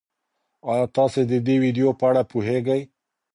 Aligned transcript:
ایا 0.69 0.85
تاسي 0.95 1.21
د 1.31 1.33
دې 1.45 1.55
ویډیو 1.63 1.89
په 1.99 2.03
اړه 2.09 2.21
پوهېږئ؟ 2.31 2.81